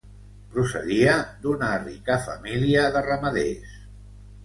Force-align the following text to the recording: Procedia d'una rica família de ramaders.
Procedia 0.55 1.11
d'una 1.45 1.71
rica 1.85 2.19
família 2.27 2.91
de 2.97 3.07
ramaders. 3.13 3.81